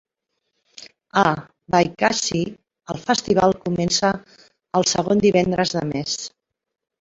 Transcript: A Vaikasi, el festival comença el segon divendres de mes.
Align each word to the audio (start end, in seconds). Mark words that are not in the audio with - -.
A 1.23 1.25
Vaikasi, 1.75 2.41
el 2.93 3.01
festival 3.03 3.53
comença 3.67 4.11
el 4.81 4.89
segon 4.95 5.23
divendres 5.29 5.77
de 5.77 5.85
mes. 5.93 6.19